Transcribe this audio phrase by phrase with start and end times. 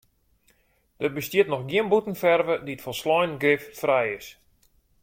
[1.01, 4.27] Der bestiet noch gjin bûtenferve dy't folslein giffrij is.